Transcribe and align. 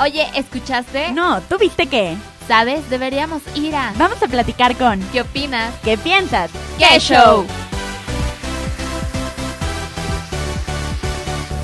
Oye, 0.00 0.28
¿escuchaste? 0.36 1.10
No, 1.10 1.40
¿tú 1.40 1.58
viste 1.58 1.88
qué? 1.88 2.16
¿Sabes? 2.46 2.88
Deberíamos 2.88 3.42
ir 3.56 3.74
a... 3.74 3.92
Vamos 3.98 4.22
a 4.22 4.28
platicar 4.28 4.76
con... 4.76 5.00
¿Qué 5.10 5.22
opinas? 5.22 5.74
¿Qué 5.82 5.98
piensas? 5.98 6.52
¡Qué 6.78 7.00
show! 7.00 7.44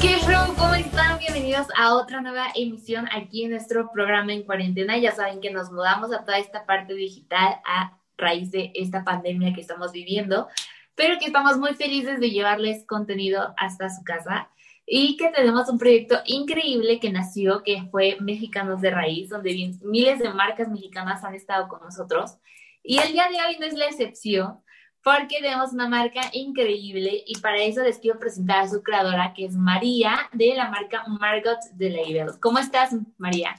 ¿Qué 0.01 0.19
show? 0.19 0.53
¿Cómo 0.59 0.75
están? 0.75 1.21
Bienvenidos 1.21 1.69
a 1.77 1.95
otra 1.95 2.21
nueva 2.23 2.49
emisión 2.57 3.09
aquí 3.13 3.45
en 3.45 3.53
nuestro 3.53 3.93
programa 3.93 4.33
en 4.33 4.43
cuarentena. 4.43 4.99
Ya 4.99 5.13
saben 5.13 5.41
que 5.41 5.53
nos 5.53 5.71
mudamos 5.71 6.13
a 6.13 6.25
toda 6.25 6.39
esta 6.39 6.67
parte 6.67 6.95
digital 6.95 7.61
a 7.65 7.97
raíz 8.19 8.51
de 8.51 8.73
esta 8.75 9.05
pandemia 9.05 9.55
que 9.55 9.61
estamos 9.61 9.93
viviendo, 9.93 10.49
pero 10.97 11.21
que 11.21 11.27
estamos 11.27 11.57
muy 11.59 11.75
felices 11.75 12.19
de 12.19 12.31
llevarles 12.31 12.85
contenido 12.85 13.55
hasta 13.57 13.91
su 13.91 14.03
casa 14.03 14.49
y 14.87 15.17
que 15.17 15.29
tenemos 15.31 15.69
un 15.69 15.79
proyecto 15.79 16.19
increíble 16.27 17.01
que 17.01 17.11
nació, 17.11 17.63
que 17.63 17.83
fue 17.91 18.19
Mexicanos 18.21 18.81
de 18.81 18.91
Raíz, 18.91 19.31
donde 19.31 19.77
miles 19.83 20.19
de 20.19 20.29
marcas 20.31 20.69
mexicanas 20.69 21.25
han 21.25 21.35
estado 21.35 21.69
con 21.69 21.81
nosotros. 21.81 22.37
Y 22.83 22.99
el 22.99 23.13
día 23.13 23.29
de 23.29 23.37
hoy 23.37 23.57
no 23.59 23.67
es 23.67 23.75
la 23.75 23.87
excepción, 23.87 24.61
porque 25.03 25.41
tenemos 25.41 25.73
una 25.73 25.89
marca 25.89 26.23
increíble 26.33 27.23
y 27.27 27.39
para 27.41 27.63
eso 27.63 27.83
les 27.83 27.99
quiero 27.99 28.19
presentar 28.19 28.61
a 28.61 28.69
su 28.69 28.83
creadora, 28.83 29.33
que 29.35 29.45
es 29.45 29.55
María, 29.55 30.19
de 30.33 30.55
la 30.55 30.71
marca 30.71 31.05
Margot 31.07 31.59
de 31.75 31.91
Label. 31.91 32.41
¿Cómo 32.41 32.59
estás, 32.59 32.95
María? 33.19 33.55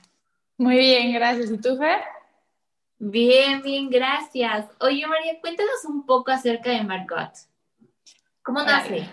Muy 0.57 0.77
bien, 0.77 1.13
gracias. 1.13 1.51
¿Y 1.51 1.57
tú, 1.57 1.77
Fer? 1.77 2.01
Bien, 2.97 3.61
bien, 3.61 3.89
gracias. 3.89 4.65
Oye, 4.79 5.05
María, 5.05 5.39
cuéntanos 5.39 5.85
un 5.85 6.05
poco 6.05 6.31
acerca 6.31 6.71
de 6.71 6.83
Margot. 6.83 7.31
¿Cómo 8.41 8.63
nace? 8.63 9.07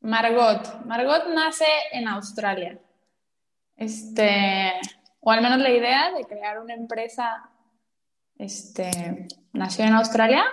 Margot. 0.00 0.84
Margot 0.86 1.28
nace 1.34 1.66
en 1.92 2.08
Australia. 2.08 2.78
Este, 3.76 4.72
o 5.20 5.30
al 5.30 5.42
menos 5.42 5.58
la 5.58 5.70
idea 5.70 6.12
de 6.12 6.24
crear 6.24 6.60
una 6.60 6.74
empresa, 6.74 7.50
este, 8.36 9.28
nació 9.52 9.84
en 9.84 9.94
Australia. 9.94 10.44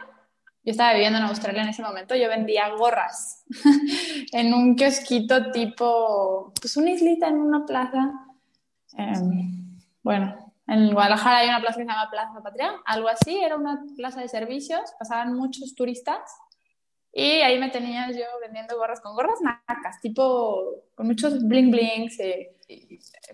Yo 0.64 0.72
estaba 0.72 0.94
viviendo 0.94 1.18
en 1.20 1.26
Australia 1.26 1.62
en 1.62 1.70
ese 1.70 1.82
momento, 1.82 2.14
yo 2.16 2.28
vendía 2.28 2.68
gorras 2.76 3.46
en 4.34 4.54
un 4.54 4.76
kiosquito 4.76 5.52
tipo, 5.52 6.52
pues 6.60 6.76
una 6.76 6.92
islita 6.92 7.30
en 7.30 7.38
una 7.38 7.66
plaza. 7.66 8.12
Em, 8.98 9.78
bueno, 10.04 10.54
en 10.68 10.94
Guadalajara 10.94 11.38
hay 11.38 11.48
una 11.48 11.62
plaza 11.62 11.78
que 11.78 11.84
se 11.86 11.90
llama 11.90 12.10
Plaza 12.10 12.44
Patria, 12.44 12.74
algo 12.86 13.08
así, 13.08 13.38
era 13.42 13.56
una 13.56 13.82
plaza 13.96 14.20
de 14.20 14.28
servicios, 14.28 14.82
pasaban 15.00 15.34
muchos 15.34 15.74
turistas 15.74 16.20
y 17.20 17.42
ahí 17.42 17.58
me 17.58 17.70
tenías 17.70 18.16
yo 18.16 18.26
vendiendo 18.40 18.78
gorras 18.78 19.02
con 19.02 19.16
gorras 19.16 19.42
nacas, 19.42 20.00
tipo 20.02 20.84
con 20.94 21.08
muchos 21.08 21.44
bling 21.48 21.72
blings, 21.72 22.20
eh, 22.20 22.56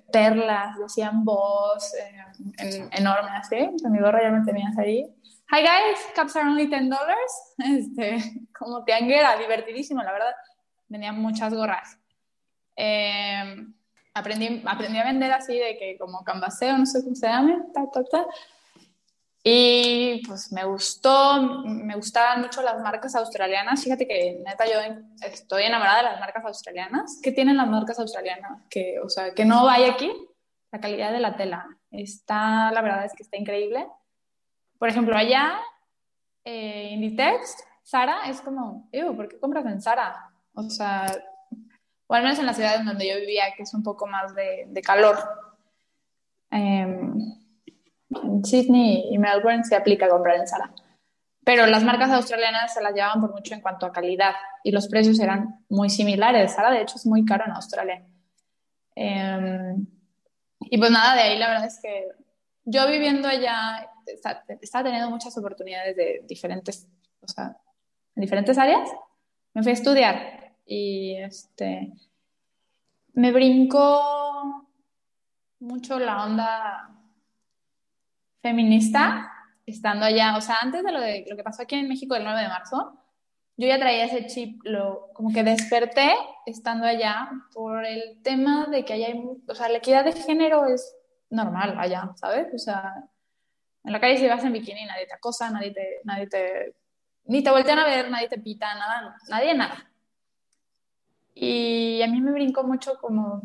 perlas, 0.10 0.80
decían 0.80 1.26
voz, 1.26 1.94
eh, 1.96 2.88
enorme 2.92 3.32
así. 3.32 3.58
Con 3.82 3.92
mi 3.92 4.00
gorra 4.00 4.24
ya 4.24 4.32
me 4.32 4.46
tenías 4.46 4.78
ahí. 4.78 5.04
Hi 5.52 5.62
guys, 5.62 6.00
caps 6.16 6.34
are 6.38 6.48
only 6.48 6.70
$10. 6.70 6.98
Este, 7.58 8.48
como 8.58 8.86
tianguera, 8.86 9.36
divertidísimo, 9.36 10.02
la 10.02 10.14
verdad. 10.14 10.34
Vendía 10.88 11.12
muchas 11.12 11.54
gorras. 11.54 12.00
Eh, 12.78 13.66
aprendí, 14.14 14.64
aprendí 14.66 14.98
a 14.98 15.04
vender 15.04 15.34
así 15.34 15.60
de 15.60 15.78
que 15.78 15.98
como 15.98 16.24
canvaseo, 16.24 16.78
no 16.78 16.86
sé 16.86 17.04
cómo 17.04 17.16
se 17.16 17.28
llama, 17.28 17.66
ta, 17.74 17.82
ta, 17.92 18.02
ta. 18.06 18.26
Y 19.46 20.26
pues 20.26 20.54
me 20.54 20.64
gustó, 20.64 21.66
me 21.66 21.96
gustaban 21.96 22.42
mucho 22.42 22.62
las 22.62 22.80
marcas 22.80 23.14
australianas. 23.16 23.84
Fíjate 23.84 24.08
que 24.08 24.42
neta 24.46 24.66
yo 24.66 24.80
estoy 25.22 25.64
enamorada 25.64 25.98
de 25.98 26.04
las 26.04 26.20
marcas 26.22 26.46
australianas. 26.46 27.20
¿Qué 27.22 27.34
tienen 27.34 27.58
las 27.58 27.68
marcas 27.68 28.00
australianas? 28.00 28.62
Que, 28.70 29.00
o 29.04 29.10
sea, 29.10 29.34
que 29.34 29.44
no 29.44 29.66
vaya 29.66 29.92
aquí. 29.92 30.12
La 30.72 30.80
calidad 30.80 31.12
de 31.12 31.20
la 31.20 31.36
tela 31.36 31.68
está, 31.92 32.72
la 32.72 32.82
verdad 32.82 33.04
es 33.04 33.14
que 33.14 33.24
está 33.24 33.36
increíble. 33.36 33.86
Por 34.80 34.88
ejemplo, 34.88 35.16
allá, 35.16 35.60
eh, 36.46 36.90
Inditex, 36.94 37.66
Sara 37.84 38.30
es 38.30 38.40
como, 38.40 38.90
¿por 39.16 39.28
qué 39.28 39.40
compras 39.40 39.66
en 39.66 39.82
Sara? 39.82 40.32
O 40.54 40.64
sea, 40.70 41.06
o 42.08 42.16
al 42.16 42.24
menos 42.24 42.40
en 42.40 42.46
la 42.46 42.54
ciudad 42.54 42.78
en 42.78 42.86
donde 42.86 43.08
yo 43.08 43.20
vivía, 43.20 43.54
que 43.58 43.64
es 43.64 43.74
un 43.74 43.84
poco 43.84 44.08
más 44.08 44.34
de, 44.36 44.66
de 44.70 44.82
calor. 44.82 45.18
Eh, 46.50 47.12
en 48.24 48.44
Sydney 48.44 49.08
y 49.12 49.18
Melbourne 49.18 49.64
se 49.64 49.76
aplica 49.76 50.10
comprar 50.10 50.38
en 50.38 50.48
Zara. 50.48 50.72
Pero 51.46 51.66
las 51.66 51.84
marcas 51.84 52.12
australianas 52.12 52.74
se 52.74 52.82
las 52.82 52.94
llevaban 52.94 53.20
por 53.20 53.34
mucho 53.34 53.54
en 53.54 53.62
cuanto 53.62 53.86
a 53.86 53.92
calidad 53.92 54.34
y 54.64 54.72
los 54.72 54.88
precios 54.88 55.20
eran 55.20 55.66
muy 55.70 55.90
similares. 55.90 56.56
Zara, 56.56 56.72
de 56.72 56.82
hecho, 56.82 56.96
es 56.96 57.06
muy 57.06 57.26
caro 57.26 57.44
en 57.46 57.52
Australia. 57.52 58.06
Em, 58.96 59.86
y 60.60 60.78
pues 60.78 60.92
nada, 60.92 61.16
de 61.16 61.22
ahí 61.22 61.38
la 61.38 61.50
verdad 61.50 61.66
es 61.66 61.80
que 61.82 62.08
yo 62.66 62.88
viviendo 62.88 63.28
allá 63.28 63.90
estaba 64.62 64.84
teniendo 64.84 65.10
muchas 65.10 65.38
oportunidades 65.38 65.96
de 65.96 66.22
diferentes, 66.28 66.88
o 67.22 67.28
sea, 67.28 67.58
en 68.16 68.22
diferentes 68.22 68.58
áreas. 68.58 68.90
Me 69.54 69.64
fui 69.64 69.72
a 69.72 69.76
estudiar 69.76 70.54
y 70.66 71.16
este, 71.18 71.94
me 73.14 73.32
brincó 73.32 74.70
mucho 75.60 76.00
la 76.00 76.26
onda 76.26 76.90
feminista 78.44 79.32
estando 79.66 80.06
allá, 80.06 80.36
o 80.38 80.42
sea, 80.42 80.58
antes 80.62 80.84
de 80.84 80.92
lo, 80.92 81.00
de 81.00 81.26
lo 81.28 81.38
que 81.38 81.44
pasó 81.44 81.64
aquí 81.64 81.76
en 81.76 81.88
México 81.88 82.14
el 82.14 82.26
9 82.26 82.42
de 82.42 82.50
marzo, 82.50 83.00
yo 83.56 83.68
ya 83.68 83.80
traía 83.80 84.06
ese 84.06 84.28
chip, 84.28 84.62
lo, 84.66 85.10
como 85.14 85.32
que 85.32 85.44
desperté 85.44 86.14
estando 86.46 86.86
allá 86.86 87.32
por 87.54 87.86
el 87.86 88.22
tema 88.22 88.66
de 88.66 88.84
que 88.84 88.94
allá 88.94 89.08
hay, 89.08 89.24
o 89.48 89.56
sea, 89.56 89.70
la 89.70 89.78
equidad 89.78 90.04
de 90.04 90.12
género 90.12 90.66
es 90.66 90.96
normal 91.30 91.76
allá, 91.80 92.12
¿sabes? 92.16 92.48
O 92.54 92.58
sea, 92.58 92.94
en 93.86 93.94
la 93.94 94.02
calle 94.02 94.18
si 94.18 94.28
vas 94.28 94.44
en 94.44 94.54
bikini 94.54 94.86
nadie 94.86 95.08
te 95.08 95.14
acosa, 95.14 95.50
nadie 95.50 95.72
te, 95.72 96.02
nadie 96.04 96.28
te, 96.28 96.76
ni 97.26 97.42
te 97.42 97.52
voltean 97.52 97.80
a 97.80 97.86
ver, 97.86 98.12
nadie 98.12 98.28
te 98.28 98.40
pita, 98.40 98.76
nada, 98.76 99.16
nadie 99.30 99.54
nada. 99.54 99.90
Y 101.34 102.02
a 102.02 102.08
mí 102.08 102.20
me 102.20 102.32
brincó 102.32 102.64
mucho 102.64 102.98
como 103.00 103.42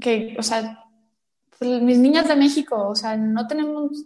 que, 0.00 0.34
o 0.38 0.42
sea, 0.42 0.83
pues, 1.58 1.82
mis 1.82 1.98
niñas 1.98 2.28
de 2.28 2.36
México, 2.36 2.88
o 2.88 2.94
sea, 2.94 3.16
no 3.16 3.46
tenemos 3.46 4.04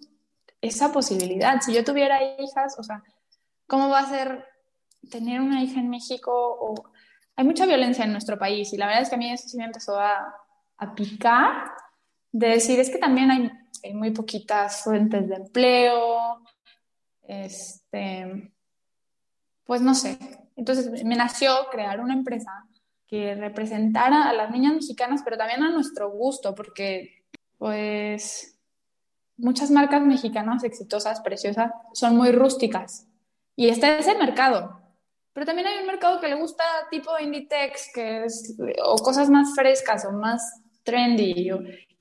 esa 0.61 0.93
posibilidad. 0.93 1.61
Si 1.61 1.73
yo 1.73 1.85
tuviera 1.85 2.19
hijas, 2.39 2.77
o 2.79 2.83
sea, 2.83 3.03
¿cómo 3.67 3.89
va 3.89 4.01
a 4.01 4.09
ser 4.09 4.45
tener 5.11 5.41
una 5.41 5.63
hija 5.63 5.81
en 5.81 5.89
México? 5.89 6.75
Hay 7.37 7.45
mucha 7.45 7.67
violencia 7.67 8.05
en 8.05 8.13
nuestro 8.13 8.39
país 8.39 8.73
y 8.73 8.77
la 8.77 8.87
verdad 8.87 9.03
es 9.03 9.09
que 9.09 9.15
a 9.15 9.19
mí 9.19 9.31
eso 9.31 9.49
sí 9.49 9.57
me 9.57 9.65
empezó 9.65 9.99
a, 9.99 10.35
a 10.79 10.95
picar, 10.95 11.71
de 12.33 12.49
decir, 12.49 12.79
es 12.79 12.91
que 12.91 12.99
también 12.99 13.31
hay, 13.31 13.51
hay, 13.85 13.95
muy 13.95 14.11
poquitas 14.11 14.83
fuentes 14.83 15.29
de 15.29 15.37
empleo, 15.37 16.43
este, 17.27 18.53
pues 19.65 19.81
no 19.81 19.95
sé. 19.95 20.19
Entonces 20.57 21.05
me 21.05 21.17
nació 21.17 21.69
crear 21.71 22.01
una 22.01 22.15
empresa 22.15 22.51
que 23.07 23.35
representara 23.35 24.29
a 24.29 24.33
las 24.33 24.51
niñas 24.51 24.75
mexicanas, 24.75 25.23
pero 25.25 25.39
también 25.39 25.63
a 25.63 25.71
nuestro 25.71 26.11
gusto, 26.11 26.55
porque 26.55 27.18
pues 27.59 28.59
muchas 29.37 29.71
marcas 29.71 30.03
mexicanas 30.03 30.65
exitosas, 30.65 31.21
preciosas, 31.21 31.73
son 31.93 32.17
muy 32.17 32.33
rústicas. 32.33 33.07
Y 33.57 33.69
está 33.69 33.99
ese 33.99 34.17
mercado. 34.17 34.81
Pero 35.33 35.47
también 35.47 35.69
hay 35.69 35.79
un 35.79 35.87
mercado 35.87 36.21
que 36.21 36.29
le 36.29 36.35
gusta 36.35 36.65
tipo 36.91 37.11
Inditex, 37.19 37.91
que 37.95 38.25
es, 38.25 38.57
o 38.85 38.97
cosas 38.97 39.29
más 39.31 39.55
frescas 39.55 40.05
o 40.05 40.13
más 40.13 40.63
trendy. 40.83 41.51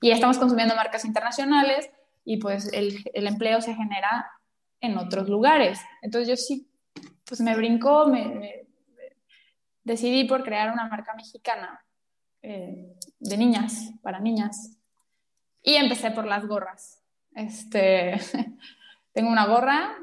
y 0.00 0.10
estamos 0.10 0.38
consumiendo 0.38 0.74
marcas 0.74 1.04
internacionales 1.04 1.90
y 2.24 2.38
pues 2.38 2.72
el, 2.72 3.04
el, 3.12 3.26
empleo 3.26 3.60
se 3.60 3.74
genera 3.74 4.30
en 4.80 4.96
otros 4.98 5.28
lugares. 5.28 5.80
Entonces 6.02 6.28
yo 6.28 6.36
sí, 6.36 6.68
pues 7.24 7.40
me 7.40 7.54
brincó, 7.56 8.06
me, 8.06 8.66
decidí 9.84 10.24
por 10.24 10.44
crear 10.44 10.72
una 10.72 10.86
marca 10.88 11.14
mexicana 11.14 11.84
eh, 12.42 12.94
de 13.18 13.36
niñas, 13.36 13.92
para 14.02 14.20
niñas, 14.20 14.77
y 15.62 15.74
empecé 15.74 16.10
por 16.10 16.26
las 16.26 16.46
gorras. 16.46 17.02
Este, 17.34 18.18
tengo 19.12 19.30
una 19.30 19.46
gorra, 19.46 19.96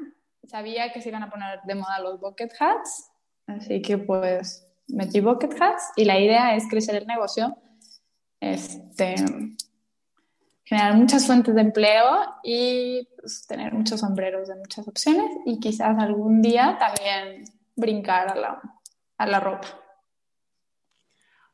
sabía 0.46 0.92
que 0.92 1.02
se 1.02 1.08
iban 1.08 1.22
a 1.22 1.30
poner 1.30 1.60
de 1.64 1.74
moda 1.74 1.98
los 2.00 2.20
bucket 2.20 2.52
hats, 2.58 3.10
así 3.46 3.82
que 3.82 3.98
pues 3.98 4.66
metí 4.88 5.20
bucket 5.20 5.60
hats 5.60 5.92
y 5.96 6.04
la 6.04 6.18
idea 6.18 6.54
es 6.54 6.68
crecer 6.68 6.96
el 6.96 7.06
negocio, 7.06 7.56
este, 8.40 9.16
generar 10.64 10.94
muchas 10.94 11.26
fuentes 11.26 11.54
de 11.54 11.60
empleo 11.60 12.34
y 12.42 13.08
pues, 13.18 13.46
tener 13.46 13.72
muchos 13.72 14.00
sombreros 14.00 14.48
de 14.48 14.56
muchas 14.56 14.86
opciones 14.86 15.30
y 15.44 15.60
quizás 15.60 15.98
algún 15.98 16.42
día 16.42 16.76
también 16.78 17.44
brincar 17.74 18.28
a 18.28 18.34
la, 18.34 18.62
a 19.18 19.26
la 19.26 19.40
ropa. 19.40 19.68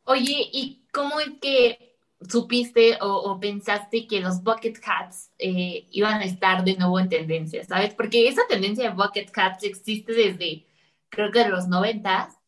Oye, 0.04 0.48
¿y 0.52 0.86
cómo 0.92 1.20
es 1.20 1.30
que 1.40 1.91
supiste 2.28 2.98
o, 3.00 3.38
pensaste 3.40 4.06
que 4.06 4.20
los 4.20 4.42
bucket 4.42 4.78
hats 4.84 5.30
eh, 5.38 5.86
iban 5.90 6.20
a 6.20 6.24
estar 6.24 6.64
de 6.64 6.76
nuevo 6.76 6.98
en 7.00 7.08
tendencia, 7.08 7.64
¿sabes? 7.64 7.94
Porque 7.94 8.28
esa 8.28 8.42
tendencia 8.48 8.90
de 8.90 8.96
bucket 8.96 9.30
hats 9.36 9.64
existe 9.64 10.12
desde, 10.12 10.66
creo 11.08 11.30
que 11.30 11.40
de 11.40 11.48
los 11.48 11.68
noventas, 11.68 12.38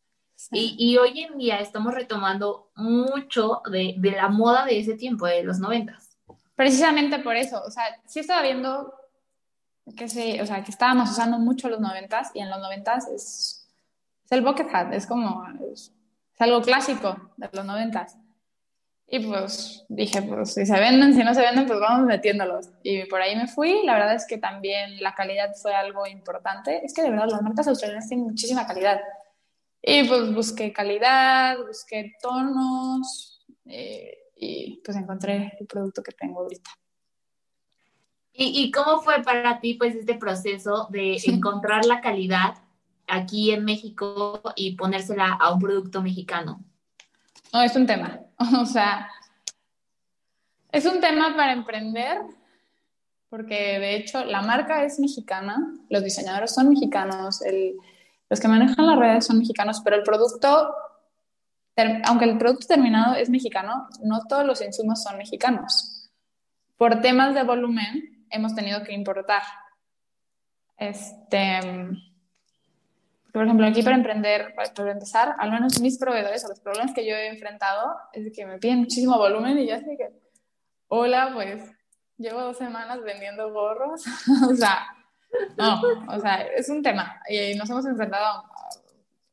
Y, 0.51 0.75
y, 0.77 0.97
hoy 0.97 1.21
en 1.21 1.37
día 1.37 1.59
estamos 1.59 1.93
retomando 1.93 2.69
mucho 2.75 3.61
de, 3.71 3.95
de, 3.97 4.11
la 4.11 4.27
moda 4.27 4.65
de 4.65 4.79
ese 4.79 4.95
tiempo, 4.95 5.25
de 5.25 5.43
los 5.43 5.59
noventas. 5.59 6.17
Precisamente 6.55 7.19
por 7.19 7.35
eso, 7.37 7.63
o 7.65 7.71
sea, 7.71 7.83
sí 8.05 8.19
estaba 8.19 8.41
viendo 8.41 8.93
que, 9.95 10.09
se, 10.09 10.41
o 10.41 10.45
sea, 10.45 10.61
que 10.63 10.71
estábamos 10.71 11.09
usando 11.09 11.39
mucho 11.39 11.69
los 11.69 11.79
noventas 11.79 12.31
y 12.33 12.39
en 12.39 12.49
los 12.49 12.59
noventas 12.59 13.07
es, 13.07 13.67
es 14.25 14.31
el 14.31 14.41
bucket 14.41 14.67
hat, 14.73 14.93
es 14.93 15.07
como, 15.07 15.45
es, 15.71 15.93
es 16.33 16.41
algo 16.41 16.61
clásico 16.61 17.31
de 17.37 17.49
los 17.53 17.65
noventas. 17.65 18.17
Y 19.07 19.19
pues 19.19 19.85
dije, 19.87 20.21
pues 20.23 20.53
si 20.53 20.65
se 20.65 20.79
venden, 20.79 21.13
si 21.13 21.23
no 21.23 21.33
se 21.33 21.41
venden, 21.41 21.67
pues 21.67 21.79
vamos 21.79 22.07
metiéndolos. 22.07 22.69
Y 22.81 23.05
por 23.05 23.21
ahí 23.21 23.35
me 23.35 23.47
fui. 23.47 23.83
La 23.85 23.93
verdad 23.93 24.15
es 24.15 24.25
que 24.25 24.37
también 24.37 25.01
la 25.01 25.13
calidad 25.13 25.53
fue 25.61 25.75
algo 25.75 26.07
importante. 26.07 26.83
Es 26.83 26.93
que 26.93 27.03
de 27.03 27.11
verdad 27.11 27.27
las 27.29 27.41
marcas 27.41 27.67
australianas 27.67 28.07
tienen 28.07 28.25
muchísima 28.25 28.65
calidad. 28.65 28.99
Y 29.81 30.07
pues 30.07 30.33
busqué 30.33 30.73
calidad, 30.73 31.57
busqué 31.59 32.13
tonos 32.19 33.45
eh, 33.65 34.17
y 34.35 34.81
pues 34.83 34.97
encontré 34.97 35.53
el 35.59 35.67
producto 35.67 36.01
que 36.01 36.11
tengo 36.11 36.41
ahorita. 36.41 36.71
¿Y, 38.33 38.63
¿Y, 38.63 38.71
cómo 38.71 38.99
fue 39.01 39.21
para 39.21 39.61
ti 39.61 39.75
pues 39.75 39.95
este 39.95 40.15
proceso 40.15 40.89
de 40.89 41.17
encontrar 41.27 41.85
la 41.85 42.01
calidad 42.01 42.55
aquí 43.07 43.51
en 43.51 43.63
México 43.63 44.41
y 44.55 44.75
ponérsela 44.75 45.37
a 45.39 45.53
un 45.53 45.59
producto 45.59 46.01
mexicano? 46.01 46.59
No, 47.53 47.61
es 47.61 47.75
un 47.75 47.85
tema. 47.85 48.24
O 48.61 48.65
sea, 48.65 49.09
es 50.71 50.85
un 50.85 50.99
tema 50.99 51.35
para 51.35 51.53
emprender, 51.53 52.19
porque 53.29 53.79
de 53.79 53.95
hecho 53.95 54.25
la 54.25 54.41
marca 54.41 54.83
es 54.83 54.99
mexicana, 54.99 55.73
los 55.89 56.03
diseñadores 56.03 56.53
son 56.53 56.69
mexicanos, 56.69 57.41
los 58.29 58.39
que 58.39 58.47
manejan 58.47 58.87
las 58.87 58.99
redes 58.99 59.25
son 59.25 59.39
mexicanos, 59.39 59.81
pero 59.83 59.95
el 59.95 60.03
producto, 60.03 60.73
aunque 62.03 62.25
el 62.25 62.37
producto 62.37 62.67
terminado 62.67 63.15
es 63.15 63.29
mexicano, 63.29 63.87
no 64.03 64.25
todos 64.27 64.45
los 64.45 64.61
insumos 64.61 65.01
son 65.01 65.17
mexicanos. 65.17 66.11
Por 66.77 67.01
temas 67.01 67.33
de 67.33 67.43
volumen 67.43 68.25
hemos 68.29 68.53
tenido 68.53 68.83
que 68.83 68.93
importar. 68.93 69.43
Este, 70.77 71.59
por 73.35 73.43
ejemplo, 73.43 73.67
aquí 73.67 73.83
para 73.83 73.97
emprender, 73.97 74.55
para 74.55 74.91
empezar, 74.91 75.35
al 75.37 75.51
menos 75.51 75.81
mis 75.81 75.97
proveedores 75.97 76.45
o 76.45 76.47
los 76.47 76.61
problemas 76.61 76.93
que 76.93 77.05
yo 77.05 77.13
he 77.13 77.27
enfrentado 77.27 77.93
es 78.13 78.31
que 78.33 78.45
me 78.45 78.59
piden 78.59 78.79
muchísimo 78.79 79.17
volumen 79.17 79.59
y 79.59 79.67
yo 79.67 79.75
así 79.75 79.97
que, 79.97 80.09
hola, 80.87 81.31
pues 81.33 81.61
llevo 82.17 82.39
dos 82.39 82.57
semanas 82.57 83.03
vendiendo 83.03 83.51
gorros. 83.51 84.05
o 84.49 84.55
sea, 84.55 84.87
no, 85.57 85.81
o 86.07 86.19
sea, 86.21 86.43
es 86.43 86.69
un 86.69 86.81
tema. 86.81 87.21
Y 87.27 87.55
nos 87.55 87.69
hemos 87.69 87.85
enfrentado 87.85 88.23
a 88.23 88.45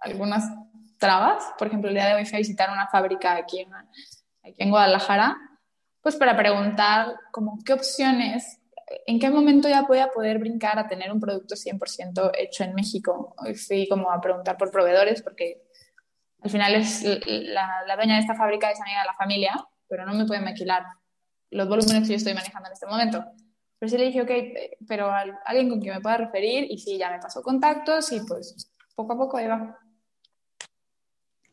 algunas 0.01 0.51
trabas. 0.99 1.45
Por 1.57 1.69
ejemplo, 1.69 1.89
el 1.89 1.95
día 1.95 2.07
de 2.07 2.15
hoy 2.15 2.27
fui 2.27 2.35
a 2.35 2.39
visitar 2.39 2.71
una 2.73 2.89
fábrica 2.89 3.37
aquí 3.37 3.61
en, 3.61 3.73
aquí 3.73 4.57
en 4.57 4.71
Guadalajara, 4.71 5.37
pues 6.01 6.17
para 6.17 6.37
preguntar 6.37 7.15
como 7.31 7.57
qué 7.65 7.73
opciones 7.73 8.59
¿en 9.07 9.19
qué 9.19 9.31
momento 9.31 9.69
ya 9.69 9.83
voy 9.83 9.99
a 9.99 10.09
poder 10.09 10.39
brincar 10.39 10.79
a 10.79 10.89
tener 10.89 11.13
un 11.13 11.21
producto 11.21 11.55
100% 11.55 12.33
hecho 12.39 12.65
en 12.65 12.75
México? 12.75 13.35
Fui 13.67 13.87
como 13.89 14.11
a 14.11 14.21
preguntar 14.21 14.57
por 14.57 14.71
proveedores 14.71 15.23
porque 15.23 15.63
al 16.43 16.51
final 16.51 16.75
es 16.75 17.05
la, 17.27 17.85
la 17.87 17.97
dueña 17.97 18.15
de 18.15 18.21
esta 18.21 18.35
fábrica 18.35 18.71
es 18.71 18.81
amiga 18.81 19.01
de 19.01 19.07
la 19.07 19.15
familia, 19.15 19.53
pero 19.89 20.05
no 20.05 20.15
me 20.15 20.27
puede 20.27 20.41
maquilar 20.41 20.85
los 21.51 21.69
volúmenes 21.69 22.03
que 22.03 22.15
yo 22.15 22.17
estoy 22.17 22.35
manejando 22.35 22.69
en 22.69 22.73
este 22.73 22.87
momento. 22.87 23.25
Pero 23.79 23.91
sí 23.91 23.99
le 23.99 24.07
dije, 24.07 24.23
ok, 24.23 24.31
pero 24.87 25.11
alguien 25.45 25.69
con 25.69 25.81
quien 25.81 25.95
me 25.95 26.01
pueda 26.01 26.17
referir 26.17 26.67
y 26.71 26.79
sí, 26.79 26.99
ya 26.99 27.11
me 27.11 27.19
pasó 27.19 27.43
contactos 27.43 28.13
y 28.13 28.21
pues 28.21 28.71
poco 28.95 29.13
a 29.13 29.17
poco 29.17 29.37
ahí 29.37 29.49
va. 29.49 29.79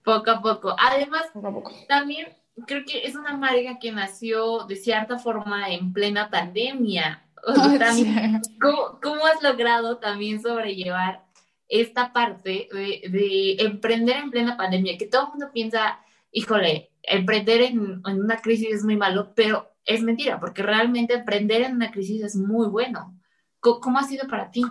Poco 0.04 0.32
a 0.32 0.42
poco. 0.42 0.76
Además, 0.78 1.26
poco 1.34 1.48
a 1.48 1.54
poco. 1.54 1.72
también 1.88 2.28
creo 2.66 2.84
que 2.86 3.06
es 3.06 3.16
una 3.16 3.38
marca 3.38 3.80
que 3.80 3.92
nació 3.92 4.66
de 4.66 4.76
cierta 4.76 5.20
forma 5.20 5.70
en 5.70 5.94
plena 5.94 6.30
pandemia. 6.30 7.26
¿cómo, 9.02 9.26
has 9.26 9.42
logrado 9.42 9.98
también 9.98 10.42
sobrellevar 10.42 11.24
esta 11.68 12.12
parte 12.12 12.68
de, 12.72 13.56
emprender 13.60 14.18
en 14.18 14.32
plena 14.32 14.58
pandemia? 14.58 14.98
Que 14.98 15.08
todo 15.08 15.24
el 15.24 15.30
mundo 15.30 15.52
piensa, 15.54 16.00
híjole, 16.32 16.92
emprender 17.04 17.62
en, 17.62 18.02
una 18.06 18.38
crisis 18.38 18.70
es 18.76 18.84
muy 18.84 18.98
malo, 18.98 19.34
pero 19.36 19.72
es 19.86 20.02
mentira, 20.04 20.40
porque 20.40 20.64
realmente 20.64 21.14
emprender 21.14 21.62
en 21.64 21.76
una 21.76 21.92
crisis 21.92 22.24
es 22.24 22.36
muy 22.36 22.68
bueno. 22.68 23.18
¿Cómo, 23.60 24.00
ha 24.00 24.04
sido 24.04 24.28
para 24.28 24.52
ti? 24.52 24.64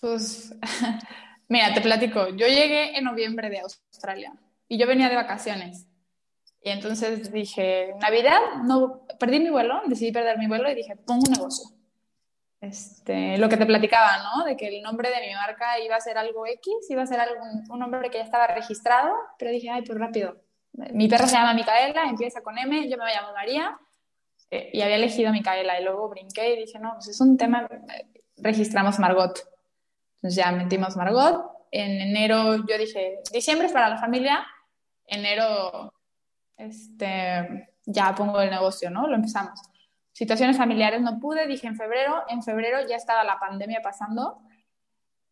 Pues, 0.00 0.54
mira, 1.48 1.74
te 1.74 1.80
platico. 1.80 2.28
Yo 2.28 2.46
llegué 2.46 2.96
en 2.96 3.04
noviembre 3.04 3.50
de 3.50 3.60
Australia 3.60 4.32
y 4.68 4.78
yo 4.78 4.86
venía 4.86 5.08
de 5.08 5.16
vacaciones. 5.16 5.86
Y 6.62 6.70
entonces 6.70 7.30
dije, 7.30 7.94
Navidad, 8.00 8.40
no, 8.64 9.06
perdí 9.20 9.38
mi 9.38 9.50
vuelo, 9.50 9.82
decidí 9.86 10.10
perder 10.10 10.36
mi 10.38 10.48
vuelo 10.48 10.68
y 10.70 10.74
dije, 10.74 10.96
pongo 10.96 11.22
un 11.26 11.32
negocio. 11.32 11.76
Este, 12.60 13.38
lo 13.38 13.48
que 13.48 13.56
te 13.56 13.66
platicaba, 13.66 14.18
¿no? 14.22 14.44
De 14.44 14.56
que 14.56 14.66
el 14.66 14.82
nombre 14.82 15.10
de 15.10 15.26
mi 15.26 15.32
marca 15.34 15.78
iba 15.78 15.94
a 15.94 16.00
ser 16.00 16.18
algo 16.18 16.46
X, 16.46 16.74
iba 16.88 17.02
a 17.02 17.06
ser 17.06 17.20
algún, 17.20 17.64
un 17.70 17.78
nombre 17.78 18.10
que 18.10 18.18
ya 18.18 18.24
estaba 18.24 18.48
registrado, 18.48 19.14
pero 19.38 19.52
dije, 19.52 19.70
ay, 19.70 19.82
pues 19.82 19.98
rápido. 19.98 20.42
Mi 20.72 21.08
perro 21.08 21.26
se 21.26 21.36
llama 21.36 21.54
Micaela, 21.54 22.04
empieza 22.08 22.42
con 22.42 22.58
M, 22.58 22.88
yo 22.88 22.96
me 22.96 23.14
llamo 23.14 23.32
María, 23.32 23.78
eh, 24.50 24.70
y 24.72 24.80
había 24.82 24.96
elegido 24.96 25.32
Micaela, 25.32 25.80
y 25.80 25.84
luego 25.84 26.08
brinqué 26.08 26.54
y 26.54 26.56
dije, 26.56 26.78
no, 26.78 26.94
pues 26.94 27.08
es 27.08 27.20
un 27.20 27.36
tema, 27.36 27.68
registramos 28.36 28.98
Margot. 28.98 29.38
Entonces 30.16 30.36
ya 30.36 30.52
metimos 30.52 30.96
Margot. 30.96 31.50
En 31.70 32.00
enero 32.00 32.56
yo 32.56 32.78
dije, 32.78 33.20
diciembre 33.32 33.66
es 33.66 33.72
para 33.72 33.88
la 33.88 33.98
familia, 33.98 34.46
enero 35.04 35.92
este, 36.56 37.74
ya 37.84 38.14
pongo 38.14 38.40
el 38.40 38.50
negocio, 38.50 38.90
¿no? 38.90 39.06
Lo 39.06 39.16
empezamos. 39.16 39.60
Situaciones 40.12 40.56
familiares 40.56 41.02
no 41.02 41.18
pude, 41.20 41.46
dije 41.46 41.66
en 41.66 41.76
febrero, 41.76 42.24
en 42.28 42.42
febrero 42.42 42.78
ya 42.88 42.96
estaba 42.96 43.24
la 43.24 43.38
pandemia 43.38 43.82
pasando. 43.82 44.38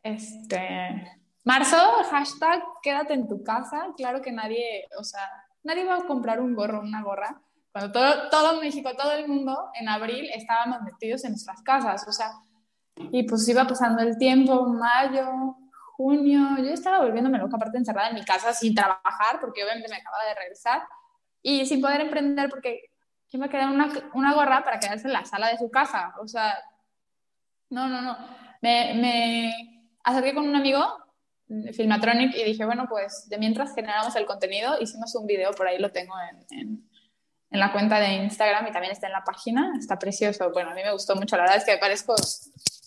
Este, 0.03 1.19
marzo, 1.45 1.79
hashtag, 2.11 2.63
quédate 2.83 3.15
en 3.15 3.27
tu 3.27 3.43
casa. 3.43 3.89
Claro 3.97 4.21
que 4.21 4.33
nadie, 4.33 4.87
o 4.99 5.05
sea, 5.05 5.27
nadie 5.63 5.85
va 5.85 5.97
a 5.97 6.07
comprar 6.07 6.41
un 6.41 6.55
gorro, 6.55 6.81
una 6.81 7.03
gorra. 7.03 7.41
Cuando 7.73 7.93
todo, 7.93 8.29
todo 8.29 8.61
México, 8.61 8.91
todo 8.97 9.13
el 9.13 9.27
mundo, 9.27 9.71
en 9.75 9.89
abril 9.89 10.29
estábamos 10.33 10.83
metidos 10.83 11.25
en 11.25 11.33
nuestras 11.33 11.63
casas, 11.63 12.07
o 12.07 12.13
sea, 12.13 12.31
y 12.97 13.25
pues 13.25 13.49
iba 13.49 13.67
pasando 13.67 14.03
el 14.03 14.17
tiempo, 14.19 14.67
mayo, 14.67 15.57
junio, 15.97 16.57
yo 16.59 16.71
estaba 16.71 17.01
volviéndome 17.01 17.39
loca, 17.39 17.57
aparte 17.57 17.79
encerrada 17.79 18.09
en 18.09 18.15
mi 18.17 18.25
casa 18.25 18.53
sin 18.53 18.75
trabajar, 18.75 19.41
porque 19.41 19.65
obviamente 19.65 19.89
me 19.89 19.97
acababa 19.97 20.25
de 20.25 20.35
regresar 20.35 20.83
y 21.43 21.67
sin 21.67 21.81
poder 21.81 22.01
emprender 22.01 22.49
porque 22.49 22.91
¿quién 23.31 23.43
va 23.43 23.47
a 23.47 23.71
una, 23.71 23.93
una 24.15 24.35
gorra 24.35 24.63
para 24.65 24.79
quedarse 24.79 25.07
en 25.07 25.13
la 25.13 25.25
sala 25.25 25.49
de 25.49 25.59
su 25.59 25.71
casa? 25.71 26.15
O 26.21 26.29
sea, 26.29 26.57
no, 27.71 27.89
no, 27.89 28.01
no. 28.01 28.17
Me, 28.63 28.95
me 28.95 29.91
acerqué 30.05 30.35
con 30.35 30.49
un 30.49 30.55
amigo, 30.55 30.85
Filmatronic, 31.73 32.35
y 32.37 32.45
dije, 32.45 32.65
bueno, 32.65 32.87
pues 32.89 33.29
de 33.29 33.39
mientras 33.39 33.75
generamos 33.75 34.15
el 34.17 34.27
contenido, 34.27 34.81
hicimos 34.81 35.15
un 35.15 35.27
video, 35.27 35.51
por 35.53 35.67
ahí 35.67 35.79
lo 35.79 35.91
tengo 35.91 36.15
en, 36.31 36.59
en, 36.59 36.91
en 37.51 37.61
la 37.61 37.73
cuenta 37.73 37.99
de 37.99 38.15
Instagram 38.15 38.67
y 38.67 38.73
también 38.73 38.93
está 38.93 39.09
en 39.09 39.13
la 39.13 39.25
página, 39.25 39.75
está 39.79 39.99
precioso. 39.99 40.51
Bueno, 40.53 40.71
a 40.71 40.75
mí 40.75 40.83
me 40.83 40.93
gustó 40.93 41.15
mucho, 41.17 41.37
la 41.37 41.43
verdad 41.43 41.59
es 41.59 41.65
que 41.65 41.77
parezco 41.77 42.15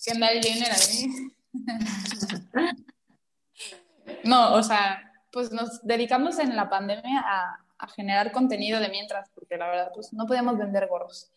Kendall 0.08 0.42
Jenner 0.42 0.72
a 0.72 0.76
mí. 0.76 1.32
no, 4.24 4.54
o 4.54 4.64
sea, 4.64 5.12
pues 5.32 5.52
nos 5.52 5.86
dedicamos 5.86 6.40
en 6.40 6.56
la 6.56 6.70
pandemia 6.70 7.22
a, 7.26 7.60
a 7.78 7.88
generar 7.90 8.32
contenido 8.32 8.80
de 8.80 8.88
mientras, 8.90 9.30
porque 9.32 9.58
la 9.58 9.68
verdad, 9.68 9.92
pues 9.94 10.14
no 10.14 10.26
podíamos 10.26 10.58
vender 10.58 10.88
gorros. 10.88 11.30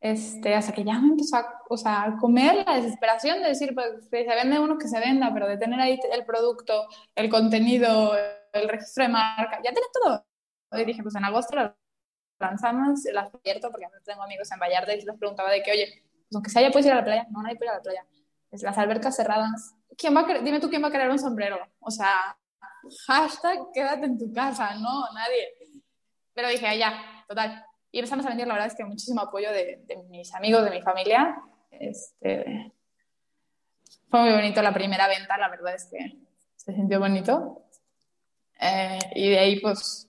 Este, 0.00 0.54
hasta 0.54 0.72
que 0.72 0.84
ya 0.84 1.00
me 1.00 1.08
empezó 1.08 1.36
a, 1.36 1.62
o 1.68 1.76
sea, 1.76 2.04
a 2.04 2.16
comer 2.18 2.64
la 2.64 2.76
desesperación 2.76 3.42
de 3.42 3.48
decir, 3.48 3.74
pues 3.74 4.08
se 4.08 4.24
vende 4.24 4.60
uno 4.60 4.78
que 4.78 4.86
se 4.86 5.00
venda, 5.00 5.30
pero 5.32 5.48
de 5.48 5.58
tener 5.58 5.80
ahí 5.80 5.98
el 6.12 6.24
producto, 6.24 6.86
el 7.16 7.28
contenido, 7.28 8.12
el 8.52 8.68
registro 8.68 9.04
de 9.04 9.08
marca, 9.08 9.60
ya 9.64 9.72
tenés 9.72 9.90
todo. 9.92 10.24
Y 10.72 10.84
dije, 10.84 11.02
pues 11.02 11.14
en 11.16 11.24
agosto 11.24 11.56
lo 11.56 11.74
lanzamos, 12.38 13.00
lo 13.12 13.20
abierto, 13.20 13.70
porque 13.70 13.86
tengo 14.04 14.22
amigos 14.22 14.52
en 14.52 14.60
Vallarta 14.60 14.94
y 14.94 15.00
les 15.00 15.16
preguntaba 15.16 15.50
de 15.50 15.62
que, 15.62 15.72
oye, 15.72 16.02
aunque 16.32 16.50
se 16.50 16.58
haya 16.58 16.70
puedes 16.70 16.86
ir 16.86 16.92
a 16.92 16.96
la 16.96 17.04
playa, 17.04 17.26
no, 17.30 17.42
nadie 17.42 17.56
puede 17.56 17.68
ir 17.68 17.72
a 17.72 17.76
la 17.76 17.82
playa. 17.82 18.06
Es 18.50 18.62
las 18.62 18.78
albercas 18.78 19.16
cerradas. 19.16 19.74
¿Quién 19.96 20.16
va 20.16 20.24
dime 20.42 20.60
tú 20.60 20.68
quién 20.68 20.82
va 20.82 20.88
a 20.88 20.90
querer 20.90 21.10
un 21.10 21.18
sombrero? 21.18 21.58
O 21.80 21.90
sea, 21.90 22.36
hashtag 23.06 23.58
quédate 23.72 24.06
en 24.06 24.18
tu 24.18 24.32
casa, 24.32 24.74
no, 24.76 25.12
nadie. 25.12 25.48
Pero 26.34 26.48
dije, 26.48 26.78
ya, 26.78 27.24
total. 27.26 27.64
Y 27.90 27.98
empezamos 27.98 28.26
a 28.26 28.28
vender, 28.28 28.46
la 28.46 28.54
verdad 28.54 28.68
es 28.68 28.76
que 28.76 28.84
muchísimo 28.84 29.20
apoyo 29.20 29.50
de, 29.50 29.82
mis 30.08 30.34
amigos, 30.34 30.64
de 30.64 30.70
mi 30.70 30.82
familia. 30.82 31.36
Este, 31.70 32.72
fue 34.08 34.20
muy 34.20 34.32
bonito 34.32 34.62
la 34.62 34.72
primera 34.72 35.08
venta, 35.08 35.36
la 35.36 35.48
verdad 35.48 35.74
es 35.74 35.86
que 35.86 35.98
se 36.56 36.72
sintió 36.74 37.00
bonito. 37.00 37.64
Eh, 38.60 38.98
y 39.14 39.30
de 39.30 39.38
ahí, 39.38 39.60
pues, 39.60 40.07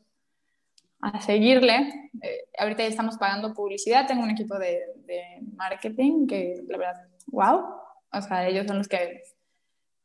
a 1.02 1.22
seguirle. 1.22 2.12
Eh, 2.22 2.50
ahorita 2.58 2.84
ya 2.84 2.90
estamos 2.90 3.18
pagando 3.18 3.54
publicidad, 3.54 4.08
tengo 4.08 4.24
un 4.24 4.32
equipo 4.32 4.58
de, 4.58 4.82
de 5.06 5.40
marketing 5.56 6.28
que, 6.28 6.64
la 6.68 6.78
verdad, 6.78 7.08
wow. 7.28 7.66
O 8.12 8.22
sea, 8.22 8.48
ellos 8.48 8.66
son 8.68 8.80
los 8.80 8.88
que 8.88 9.22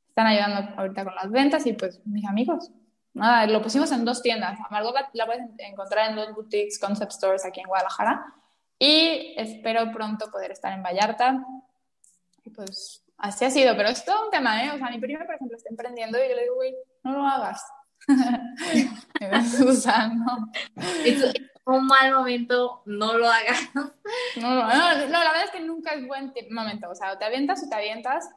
están 0.08 0.26
ayudando 0.26 0.74
ahorita 0.76 1.04
con 1.04 1.14
las 1.14 1.30
ventas 1.30 1.66
y 1.66 1.72
pues 1.72 2.00
mis 2.06 2.24
amigos. 2.24 2.70
Nada, 3.14 3.46
lo 3.46 3.62
pusimos 3.62 3.90
en 3.92 4.04
dos 4.04 4.22
tiendas. 4.22 4.58
A 4.60 4.68
Margot 4.70 4.94
la, 5.12 5.26
puedes 5.26 5.42
encontrar 5.58 6.10
en 6.10 6.16
dos 6.16 6.34
boutiques, 6.34 6.78
concept 6.78 7.12
stores 7.12 7.44
aquí 7.44 7.60
en 7.60 7.66
Guadalajara. 7.66 8.24
Y 8.78 9.34
espero 9.36 9.90
pronto 9.92 10.30
poder 10.30 10.50
estar 10.50 10.72
en 10.72 10.82
Vallarta. 10.82 11.44
Y 12.44 12.50
pues 12.50 13.04
así 13.18 13.44
ha 13.44 13.50
sido, 13.50 13.76
pero 13.76 13.88
es 13.88 14.04
todo 14.04 14.24
un 14.24 14.30
tema, 14.30 14.64
¿eh? 14.64 14.70
O 14.72 14.78
sea, 14.78 14.90
mi 14.90 14.98
prima, 14.98 15.24
por 15.24 15.36
ejemplo, 15.36 15.56
está 15.56 15.70
emprendiendo 15.70 16.18
y 16.18 16.28
yo 16.28 16.34
le 16.34 16.42
digo, 16.42 16.56
güey, 16.56 16.74
no 17.04 17.12
lo 17.12 17.26
hagas. 17.26 17.64
Susana. 19.56 20.50
Es 21.04 21.32
un 21.64 21.86
mal 21.86 22.12
momento, 22.12 22.82
no 22.86 23.16
lo 23.18 23.28
hagas. 23.28 23.70
No, 23.74 23.92
no, 24.40 24.64
no, 24.64 25.08
la 25.08 25.30
verdad 25.30 25.44
es 25.44 25.50
que 25.50 25.60
nunca 25.60 25.94
es 25.94 26.06
buen 26.06 26.32
momento. 26.50 26.90
O 26.90 26.94
sea, 26.94 27.18
te 27.18 27.24
avientas 27.24 27.62
o 27.64 27.68
te 27.68 27.74
avientas. 27.74 28.28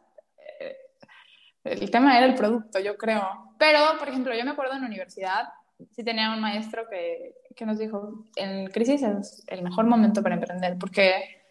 Eh, 0.59 0.77
el 1.63 1.91
tema 1.91 2.17
era 2.17 2.25
el 2.25 2.36
producto, 2.36 2.79
yo 2.79 2.97
creo. 2.97 3.53
Pero, 3.57 3.79
por 4.00 4.09
ejemplo, 4.09 4.33
yo 4.33 4.45
me 4.45 4.51
acuerdo 4.51 4.74
en 4.74 4.81
la 4.81 4.88
universidad, 4.88 5.50
sí 5.91 6.03
tenía 6.03 6.31
un 6.31 6.39
maestro 6.39 6.88
que, 6.89 7.36
que 7.55 7.65
nos 7.65 7.79
dijo, 7.79 8.25
en 8.36 8.67
crisis 8.67 9.01
es 9.01 9.43
el 9.47 9.63
mejor 9.63 9.86
momento 9.86 10.24
para 10.24 10.36
emprender, 10.36 10.77
porque 10.77 11.41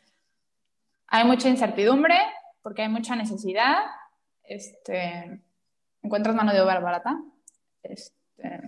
hay 1.08 1.24
mucha 1.24 1.48
incertidumbre, 1.48 2.16
porque 2.62 2.82
hay 2.82 2.88
mucha 2.88 3.14
necesidad, 3.16 3.84
este, 4.44 5.40
encuentras 6.02 6.34
mano 6.34 6.52
de 6.52 6.60
obra 6.60 6.80
barata. 6.80 7.20
Este, 7.88 8.60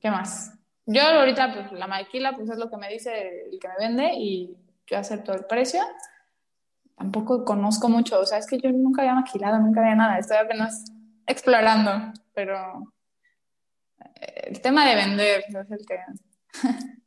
¿Qué 0.00 0.10
más? 0.10 0.58
Yo 0.86 1.02
ahorita, 1.02 1.52
pues 1.52 1.72
la 1.72 1.86
maquila, 1.86 2.34
pues 2.34 2.50
es 2.50 2.58
lo 2.58 2.68
que 2.68 2.76
me 2.76 2.88
dice 2.88 3.48
el 3.50 3.58
que 3.58 3.68
me 3.68 3.74
vende 3.78 4.10
y 4.14 4.56
yo 4.86 4.98
acepto 4.98 5.32
el 5.32 5.44
precio. 5.44 5.80
Tampoco 6.96 7.44
conozco 7.44 7.88
mucho, 7.88 8.20
o 8.20 8.26
sea, 8.26 8.38
es 8.38 8.46
que 8.46 8.58
yo 8.58 8.70
nunca 8.70 9.02
había 9.02 9.14
maquilado, 9.14 9.58
nunca 9.58 9.80
había 9.80 9.94
nada, 9.94 10.18
estoy 10.18 10.36
apenas 10.36 10.84
explorando, 11.26 12.12
pero 12.34 12.92
eh, 14.20 14.42
el 14.48 14.60
tema 14.60 14.86
de 14.86 14.96
vender 14.96 15.44
es 15.48 15.70
el 15.70 15.86
que... 15.86 15.98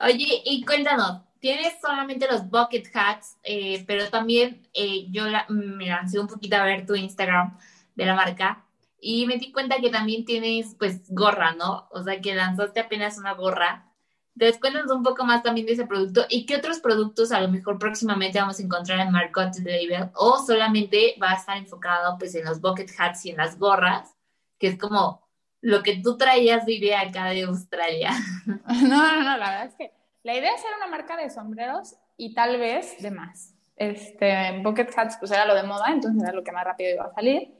Oye, 0.00 0.42
y 0.44 0.64
cuéntanos, 0.64 1.22
tienes 1.38 1.74
solamente 1.80 2.26
los 2.26 2.48
bucket 2.48 2.88
hats, 2.94 3.36
eh, 3.42 3.84
pero 3.86 4.08
también 4.08 4.66
eh, 4.72 5.06
yo 5.10 5.24
me 5.48 5.86
lancé 5.86 6.18
un 6.18 6.26
poquito 6.26 6.56
a 6.56 6.64
ver 6.64 6.86
tu 6.86 6.94
Instagram 6.94 7.56
de 7.96 8.06
la 8.06 8.14
marca 8.14 8.66
y 9.00 9.26
me 9.26 9.36
di 9.36 9.52
cuenta 9.52 9.80
que 9.80 9.90
también 9.90 10.24
tienes 10.24 10.74
pues 10.78 11.02
gorra, 11.08 11.52
¿no? 11.54 11.88
O 11.90 12.02
sea, 12.02 12.20
que 12.20 12.34
lanzaste 12.34 12.80
apenas 12.80 13.18
una 13.18 13.34
gorra. 13.34 13.92
Entonces, 14.34 14.60
cuéntanos 14.60 14.92
un 14.92 15.02
poco 15.02 15.24
más 15.24 15.42
también 15.42 15.66
de 15.66 15.72
ese 15.72 15.86
producto 15.86 16.26
y 16.28 16.44
qué 16.44 16.56
otros 16.56 16.80
productos 16.80 17.32
a 17.32 17.40
lo 17.40 17.48
mejor 17.48 17.78
próximamente 17.78 18.38
vamos 18.38 18.58
a 18.58 18.62
encontrar 18.62 19.00
en 19.00 19.10
Margot 19.10 19.54
Label 19.58 20.10
o 20.14 20.38
solamente 20.38 21.14
va 21.22 21.32
a 21.32 21.36
estar 21.36 21.56
enfocado 21.56 22.18
pues 22.18 22.34
en 22.34 22.44
los 22.44 22.60
bucket 22.60 22.90
hats 22.98 23.24
y 23.24 23.30
en 23.30 23.38
las 23.38 23.58
gorras, 23.58 24.14
que 24.58 24.68
es 24.68 24.78
como 24.78 25.26
lo 25.62 25.82
que 25.82 26.00
tú 26.02 26.18
traías 26.18 26.66
de 26.66 26.74
idea 26.74 27.00
acá 27.00 27.26
de 27.26 27.44
Australia. 27.44 28.10
No, 28.46 29.12
no, 29.12 29.22
no, 29.22 29.36
la 29.36 29.50
verdad 29.50 29.66
es 29.66 29.74
que 29.74 29.92
la 30.22 30.34
idea 30.34 30.52
es 30.54 30.60
ser 30.60 30.70
una 30.76 30.88
marca 30.88 31.16
de 31.16 31.30
sombreros 31.30 31.94
y 32.16 32.34
tal 32.34 32.58
vez 32.58 33.00
de 33.00 33.10
más. 33.10 33.54
Este, 33.76 34.60
bucket 34.62 34.90
hats 34.96 35.16
pues 35.18 35.30
era 35.30 35.46
lo 35.46 35.54
de 35.54 35.62
moda, 35.62 35.86
entonces 35.88 36.22
era 36.22 36.32
lo 36.32 36.42
que 36.42 36.52
más 36.52 36.64
rápido 36.64 36.94
iba 36.94 37.04
a 37.04 37.14
salir. 37.14 37.55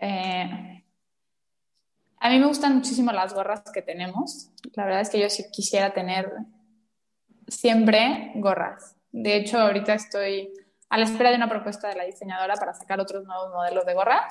Eh, 0.00 0.84
a 2.18 2.30
mí 2.30 2.38
me 2.38 2.46
gustan 2.46 2.74
muchísimo 2.74 3.12
las 3.12 3.34
gorras 3.34 3.62
que 3.72 3.82
tenemos. 3.82 4.50
La 4.74 4.84
verdad 4.84 5.02
es 5.02 5.10
que 5.10 5.20
yo 5.20 5.30
sí 5.30 5.44
quisiera 5.52 5.92
tener 5.92 6.30
siempre 7.46 8.32
gorras. 8.36 8.96
De 9.12 9.36
hecho, 9.36 9.58
ahorita 9.58 9.94
estoy 9.94 10.52
a 10.88 10.98
la 10.98 11.04
espera 11.04 11.30
de 11.30 11.36
una 11.36 11.48
propuesta 11.48 11.88
de 11.88 11.96
la 11.96 12.04
diseñadora 12.04 12.54
para 12.54 12.74
sacar 12.74 13.00
otros 13.00 13.24
nuevos 13.24 13.52
modelos 13.52 13.84
de 13.86 13.94
gorra. 13.94 14.26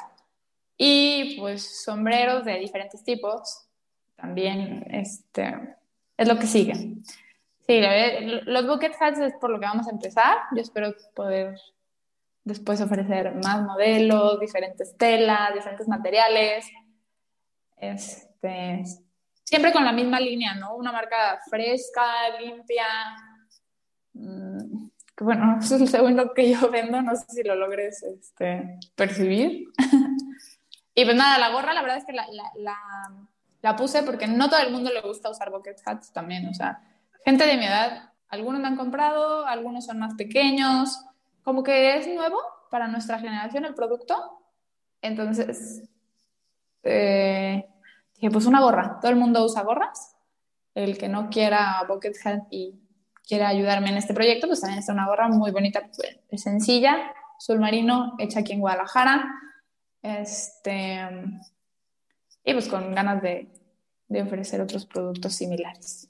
Y 0.77 1.39
pues 1.39 1.83
sombreros 1.83 2.43
de 2.43 2.59
diferentes 2.59 3.03
tipos. 3.03 3.67
También 4.15 4.85
este, 4.89 5.77
es 6.17 6.27
lo 6.27 6.37
que 6.37 6.47
sigue. 6.47 6.73
Sí, 7.67 7.81
los 8.45 8.67
bucket 8.67 8.93
hats 8.99 9.19
es 9.19 9.33
por 9.39 9.49
lo 9.49 9.59
que 9.59 9.65
vamos 9.65 9.87
a 9.87 9.91
empezar. 9.91 10.37
Yo 10.55 10.61
espero 10.61 10.93
poder 11.15 11.59
después 12.45 12.79
ofrecer 12.79 13.35
más 13.43 13.61
modelos, 13.63 14.39
diferentes 14.39 14.95
telas, 14.95 15.53
diferentes 15.53 15.87
materiales. 15.87 16.65
Este, 17.75 18.83
siempre 19.43 19.73
con 19.73 19.83
la 19.83 19.91
misma 19.91 20.19
línea, 20.19 20.53
¿no? 20.53 20.75
Una 20.75 20.91
marca 20.91 21.41
fresca, 21.49 22.39
limpia. 22.39 22.85
Mm, 24.13 24.89
bueno, 25.19 25.57
eso 25.59 25.75
es 25.75 25.89
segundo 25.89 26.33
que 26.33 26.51
yo 26.51 26.69
vendo, 26.69 27.01
no 27.01 27.15
sé 27.15 27.25
si 27.27 27.43
lo 27.43 27.55
logres 27.55 28.03
este, 28.03 28.77
percibir. 28.95 29.65
y 30.95 31.03
pues 31.03 31.15
nada, 31.17 31.39
la 31.39 31.49
gorra, 31.49 31.73
la 31.73 31.81
verdad 31.81 31.97
es 31.97 32.05
que 32.05 32.13
la, 32.13 32.27
la, 32.31 32.71
la, 33.61 33.75
puse 33.75 34.03
porque 34.03 34.27
no 34.27 34.49
todo 34.49 34.59
el 34.59 34.71
mundo 34.71 34.91
le 34.93 35.01
gusta 35.01 35.31
usar 35.31 35.49
bucket 35.49 35.81
hats 35.83 36.13
también, 36.13 36.47
o 36.47 36.53
sea, 36.53 36.79
gente 37.25 37.45
de 37.47 37.57
mi 37.57 37.65
edad, 37.65 38.13
algunos 38.29 38.61
me 38.61 38.67
han 38.67 38.77
comprado, 38.77 39.47
algunos 39.47 39.85
son 39.85 39.97
más 39.97 40.13
pequeños, 40.13 41.03
como 41.45 41.61
que 41.63 41.95
es 41.95 42.07
nuevo 42.07 42.39
para 42.71 42.87
nuestra 42.87 43.19
generación 43.19 43.65
el 43.65 43.75
producto. 43.75 44.41
Entonces, 44.99 45.83
eh, 46.81 47.69
dije, 48.15 48.31
pues 48.31 48.47
una 48.47 48.61
gorra. 48.61 48.97
Todo 48.99 49.11
el 49.11 49.17
mundo 49.17 49.45
usa 49.45 49.61
gorras. 49.61 50.17
El 50.73 50.97
que 50.97 51.07
no 51.07 51.29
quiera 51.29 51.83
bucket 51.87 52.15
hat 52.25 52.47
y 52.49 52.81
quiera 53.27 53.49
ayudarme 53.49 53.89
en 53.89 53.97
este 53.97 54.15
proyecto, 54.15 54.47
pues 54.47 54.59
también 54.59 54.79
es 54.79 54.89
una 54.89 55.05
gorra 55.05 55.27
muy 55.27 55.51
bonita, 55.51 55.87
pues, 56.29 56.41
sencilla, 56.41 57.13
azul 57.37 57.59
marino, 57.59 58.15
hecha 58.17 58.39
aquí 58.39 58.53
en 58.53 58.61
Guadalajara. 58.61 59.31
Este, 60.01 60.99
y 62.43 62.53
pues 62.53 62.67
con 62.67 62.93
ganas 62.95 63.21
de 63.21 64.21
ofrecer 64.21 64.61
otros 64.61 64.87
productos 64.87 65.35
similares. 65.35 66.09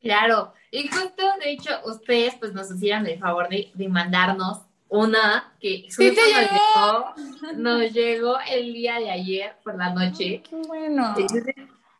Claro, 0.00 0.52
y 0.70 0.86
justo, 0.88 1.22
de 1.42 1.50
hecho, 1.50 1.70
ustedes 1.84 2.34
pues 2.36 2.52
nos 2.52 2.70
hicieron 2.70 3.06
el 3.06 3.18
favor 3.18 3.48
de, 3.48 3.70
de 3.74 3.88
mandarnos 3.88 4.60
una 4.88 5.54
que 5.60 5.86
¿Sí 5.90 6.14
te 6.14 6.20
nos, 6.20 7.44
llegó? 7.44 7.56
nos 7.56 7.92
llegó 7.92 8.36
el 8.50 8.72
día 8.72 8.98
de 8.98 9.10
ayer 9.10 9.56
por 9.62 9.76
la 9.76 9.92
noche. 9.92 10.42
Qué 10.48 10.56
bueno. 10.56 11.14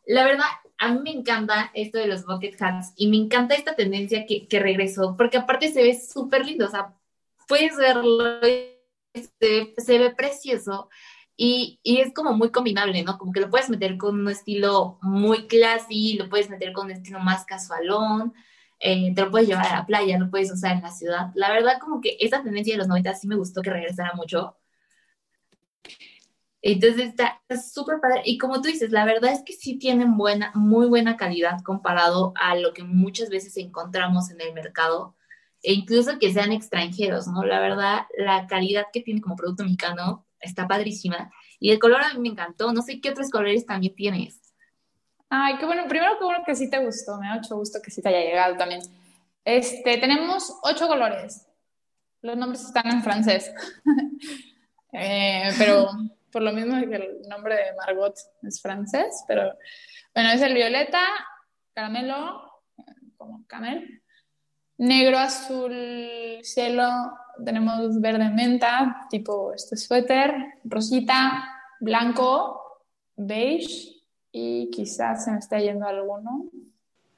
La 0.07 0.25
verdad, 0.25 0.47
a 0.79 0.93
mí 0.93 1.01
me 1.03 1.11
encanta 1.11 1.71
esto 1.75 1.99
de 1.99 2.07
los 2.07 2.25
bucket 2.25 2.61
hats 2.61 2.93
y 2.97 3.09
me 3.09 3.17
encanta 3.17 3.55
esta 3.55 3.75
tendencia 3.77 4.25
que, 4.27 4.47
que 4.47 4.59
regresó, 4.59 5.17
porque 5.17 5.37
aparte 5.37 5.71
se 5.71 5.83
ve 5.83 5.99
súper 6.01 6.47
lindo, 6.47 6.67
o 6.67 6.71
sea, 6.71 6.95
puedes 7.47 7.77
verlo, 7.77 8.41
se, 8.43 9.75
se 9.77 9.99
ve 9.99 10.11
precioso 10.15 10.89
y, 11.41 11.79
y, 11.85 11.99
es 12.01 12.13
como 12.13 12.33
muy 12.35 12.51
combinable, 12.51 13.03
¿no? 13.05 13.17
Como 13.17 13.33
que 13.33 13.41
lo 13.41 13.51
puedes 13.51 13.71
meter 13.71 13.97
con 13.97 14.21
un 14.21 14.29
estilo 14.29 14.99
muy 15.03 15.47
classy, 15.47 16.15
lo 16.19 16.29
puedes 16.29 16.51
meter 16.51 16.73
con 16.73 16.87
un 16.87 16.93
estilo 16.93 17.21
más 17.21 17.45
casualón, 17.47 18.35
eh, 18.81 19.15
te 19.15 19.23
lo 19.23 19.31
puedes 19.31 19.49
llevar 19.49 19.67
a 19.67 19.77
la 19.81 19.87
playa, 19.87 20.19
lo 20.19 20.31
puedes 20.31 20.51
usar 20.53 20.73
en 20.77 20.83
la 20.83 20.91
ciudad. 20.91 21.31
La 21.35 21.53
verdad, 21.53 21.79
como 21.81 22.01
que 22.01 22.17
esa 22.21 22.43
tendencia 22.43 22.75
de 22.75 22.79
los 22.79 22.89
90 22.89 23.15
sí 23.15 23.29
me 23.29 23.37
gustó 23.37 23.63
que 23.63 23.71
regresara 23.71 24.15
mucho. 24.15 24.57
Entonces 26.61 27.11
está 27.11 27.41
súper 27.73 28.01
padre. 28.01 28.23
Y 28.25 28.39
como 28.39 28.61
tú 28.61 28.69
dices, 28.69 28.91
la 28.91 29.05
verdad 29.05 29.33
es 29.33 29.43
que 29.45 29.53
sí 29.53 29.79
tienen 29.79 30.17
buena, 30.17 30.51
muy 30.55 30.87
buena 30.89 31.17
calidad 31.17 31.63
comparado 31.65 32.33
a 32.37 32.57
lo 32.57 32.73
que 32.73 32.83
muchas 32.85 33.31
veces 33.31 33.57
encontramos 33.57 34.31
en 34.31 34.41
el 34.41 34.53
mercado, 34.55 35.17
e 35.63 35.73
incluso 35.73 36.19
que 36.19 36.33
sean 36.33 36.53
extranjeros, 36.53 37.29
¿no? 37.29 37.45
La 37.45 37.61
verdad, 37.61 38.07
la 38.17 38.47
calidad 38.47 38.87
que 38.93 39.03
tiene 39.03 39.21
como 39.21 39.37
producto 39.37 39.65
mexicano 39.65 40.28
está 40.41 40.67
padrísima. 40.67 41.31
Y 41.61 41.71
el 41.71 41.79
color 41.79 42.03
a 42.03 42.15
mí 42.15 42.21
me 42.21 42.29
encantó. 42.29 42.73
No 42.73 42.83
sé 42.83 43.01
qué 43.01 43.11
otros 43.11 43.31
colores 43.31 43.67
también 43.67 43.95
tienes. 43.95 44.41
Ay, 45.29 45.57
qué 45.59 45.67
bueno. 45.67 45.87
Primero, 45.89 46.19
qué 46.19 46.25
bueno 46.25 46.45
que 46.45 46.55
sí 46.55 46.71
te 46.71 46.79
gustó. 46.79 47.19
Me 47.19 47.29
da 47.29 47.35
mucho 47.35 47.57
gusto 47.57 47.81
que 47.83 47.91
sí 47.91 48.03
te 48.03 48.09
haya 48.09 48.21
llegado 48.21 48.57
también. 48.57 48.81
Este, 49.45 49.99
tenemos 49.99 50.59
ocho 50.63 50.89
colores. 50.89 51.47
Los 52.23 52.37
nombres 52.37 52.63
están 52.65 52.89
en 52.91 53.03
francés. 53.03 53.53
eh, 54.93 55.51
pero 55.59 55.91
por 56.31 56.43
lo 56.43 56.53
mismo 56.53 56.79
que 56.89 56.97
el 56.97 57.29
nombre 57.29 57.55
de 57.55 57.75
Margot 57.75 58.15
es 58.43 58.61
francés, 58.61 59.25
pero 59.27 59.55
bueno, 60.15 60.31
es 60.31 60.43
el 60.43 60.55
violeta, 60.55 61.01
caramelo, 61.75 62.63
como 63.17 63.47
camel, 63.47 64.03
negro, 64.77 65.19
azul, 65.19 66.41
cielo, 66.43 66.89
tenemos 67.45 68.01
verde 68.01 68.29
menta, 68.31 69.07
tipo 69.11 69.53
este 69.53 69.77
suéter, 69.77 70.35
rosita, 70.65 71.49
blanco, 71.81 72.83
beige 73.17 74.03
y 74.33 74.71
quizás 74.71 75.25
se 75.25 75.33
me 75.33 75.39
está 75.39 75.59
yendo 75.59 75.87
alguno. 75.87 76.47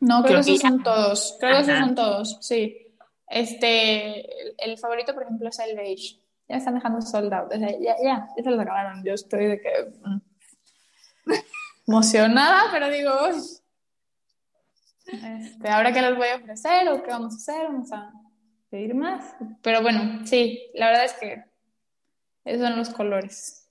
No, 0.01 0.23
creo, 0.23 0.43
que 0.43 0.53
esos 0.53 0.61
son 0.61 0.83
todos. 0.83 1.37
Creo 1.39 1.57
que 1.57 1.61
esos 1.61 1.79
son 1.79 1.95
todos, 1.95 2.39
sí. 2.41 2.77
Este, 3.29 4.27
el, 4.65 4.79
favorito, 4.79 5.15
por 5.15 5.25
ejemplo, 5.25 5.49
es 5.49 5.59
el 5.61 5.77
beige. 5.77 6.19
Ya 6.49 6.57
están 6.57 6.75
dejando 6.75 7.01
soldado. 7.01 7.49
ya, 7.53 7.79
ya, 7.79 7.97
ya 8.03 8.29
se 8.43 8.51
los 8.51 8.59
acabaron. 8.59 9.05
Yo 9.05 9.15
estoy 9.15 9.47
de 9.47 9.61
que. 9.61 9.93
Mm, 10.03 10.21
emocionada, 11.87 12.63
pero 12.73 12.91
digo. 12.91 13.13
Este, 15.07 15.69
ahora 15.69 15.93
que 15.93 16.03
les 16.03 16.17
voy 16.17 16.29
a 16.29 16.37
ofrecer 16.37 16.89
o 16.89 17.03
qué 17.03 17.11
vamos 17.11 17.35
a 17.35 17.37
hacer, 17.37 17.67
vamos 17.67 17.93
a 17.93 18.13
pedir 18.71 18.95
más. 18.95 19.35
Pero 19.63 19.83
bueno, 19.83 20.27
sí, 20.27 20.71
la 20.75 20.87
verdad 20.87 21.05
es 21.05 21.13
que 21.15 21.45
Esos 22.45 22.67
son 22.67 22.79
los 22.79 22.89
colores. 22.91 23.69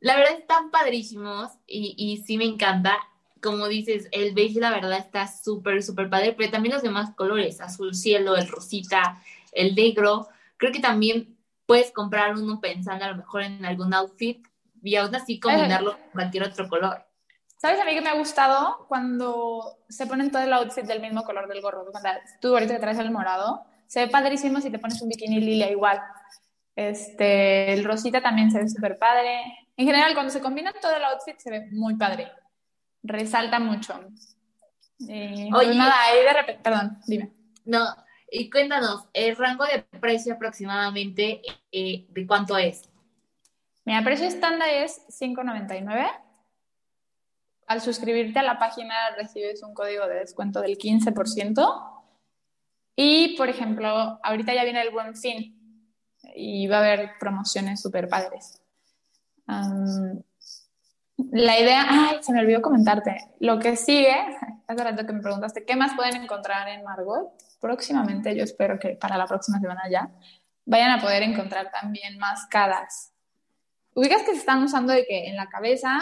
La 0.00 0.16
verdad 0.16 0.38
están 0.38 0.70
padrísimos 0.70 1.52
y, 1.66 1.94
y 1.96 2.18
sí 2.24 2.36
me 2.38 2.44
encanta. 2.44 2.98
Como 3.42 3.68
dices, 3.68 4.08
el 4.12 4.34
beige 4.34 4.60
la 4.60 4.70
verdad 4.70 4.98
está 4.98 5.28
súper, 5.28 5.82
súper 5.82 6.10
padre, 6.10 6.32
pero 6.32 6.50
también 6.50 6.74
los 6.74 6.82
demás 6.82 7.14
colores, 7.14 7.60
azul 7.60 7.94
cielo, 7.94 8.36
el 8.36 8.48
rosita, 8.48 9.22
el 9.52 9.74
negro. 9.74 10.28
Creo 10.56 10.72
que 10.72 10.80
también 10.80 11.36
puedes 11.66 11.92
comprar 11.92 12.34
uno 12.36 12.60
pensando 12.60 13.04
a 13.04 13.10
lo 13.10 13.16
mejor 13.16 13.42
en 13.42 13.64
algún 13.64 13.92
outfit 13.94 14.46
y 14.82 14.96
aún 14.96 15.14
así 15.14 15.38
combinarlo 15.38 15.92
con 15.92 16.10
cualquier 16.12 16.44
otro 16.44 16.68
color. 16.68 17.04
¿Sabes 17.56 17.80
a 17.80 17.84
mí 17.84 17.94
que 17.94 18.02
me 18.02 18.10
ha 18.10 18.14
gustado 18.14 18.86
cuando 18.88 19.78
se 19.88 20.06
ponen 20.06 20.30
todo 20.30 20.42
el 20.42 20.52
outfit 20.52 20.84
del 20.84 21.00
mismo 21.00 21.24
color 21.24 21.48
del 21.48 21.62
gorro? 21.62 21.86
Tú 22.40 22.48
ahorita 22.54 22.74
que 22.74 22.80
traes 22.80 22.98
el 22.98 23.10
morado, 23.10 23.64
se 23.86 24.00
ve 24.00 24.08
padrísimo 24.08 24.60
si 24.60 24.70
te 24.70 24.78
pones 24.78 25.00
un 25.00 25.08
bikini 25.08 25.40
lila 25.40 25.70
igual. 25.70 26.00
Este, 26.74 27.72
el 27.72 27.84
rosita 27.84 28.20
también 28.20 28.50
se 28.50 28.58
ve 28.58 28.68
súper 28.68 28.98
padre. 28.98 29.40
En 29.76 29.86
general, 29.86 30.12
cuando 30.14 30.30
se 30.30 30.40
combina 30.40 30.72
todo 30.80 30.94
el 30.96 31.04
outfit 31.04 31.38
se 31.38 31.50
ve 31.50 31.68
muy 31.72 31.96
padre. 31.96 32.30
Resalta 33.02 33.58
mucho. 33.58 34.00
Eh, 35.08 35.48
pues 35.50 35.66
Oye, 35.66 35.76
nada, 35.76 35.94
ahí 36.02 36.22
de 36.22 36.32
repente, 36.32 36.62
perdón, 36.62 36.98
dime. 37.06 37.32
No, 37.64 37.86
y 38.30 38.50
cuéntanos, 38.50 39.04
el 39.12 39.36
rango 39.36 39.64
de 39.64 39.82
precio 39.98 40.34
aproximadamente, 40.34 41.42
eh, 41.72 42.06
¿de 42.08 42.26
cuánto 42.26 42.56
es? 42.58 42.88
Mira, 43.84 43.98
el 43.98 44.04
precio 44.04 44.26
estándar 44.26 44.68
es 44.68 45.00
$5.99. 45.08 46.25
Al 47.66 47.80
suscribirte 47.80 48.38
a 48.38 48.42
la 48.42 48.58
página 48.58 48.94
recibes 49.16 49.62
un 49.62 49.74
código 49.74 50.06
de 50.06 50.20
descuento 50.20 50.60
del 50.60 50.78
15%. 50.78 51.92
Y, 52.94 53.36
por 53.36 53.48
ejemplo, 53.48 54.20
ahorita 54.22 54.54
ya 54.54 54.64
viene 54.64 54.80
el 54.82 54.90
buen 54.90 55.14
fin 55.16 55.56
y 56.34 56.66
va 56.66 56.76
a 56.76 56.80
haber 56.80 57.10
promociones 57.18 57.80
súper 57.80 58.08
padres. 58.08 58.62
la 61.32 61.60
idea, 61.60 61.86
ay, 61.88 62.18
se 62.22 62.32
me 62.32 62.40
olvidó 62.40 62.62
comentarte. 62.62 63.32
Lo 63.40 63.58
que 63.58 63.76
sigue, 63.76 64.14
hace 64.66 64.84
rato 64.84 65.06
que 65.06 65.12
me 65.12 65.20
preguntaste, 65.20 65.64
¿qué 65.64 65.76
más 65.76 65.94
pueden 65.94 66.16
encontrar 66.22 66.68
en 66.68 66.84
Margot? 66.84 67.32
Próximamente, 67.60 68.34
yo 68.36 68.44
espero 68.44 68.78
que 68.78 68.90
para 68.96 69.16
la 69.16 69.26
próxima 69.26 69.58
semana 69.60 69.82
ya, 69.90 70.10
vayan 70.64 70.90
a 70.90 71.00
poder 71.00 71.22
encontrar 71.22 71.70
también 71.70 72.18
mascadas. 72.18 73.12
Ubicas 73.94 74.22
que 74.22 74.32
se 74.32 74.38
están 74.38 74.62
usando 74.62 74.92
de 74.92 75.06
que 75.06 75.28
en 75.28 75.36
la 75.36 75.48
cabeza 75.48 75.98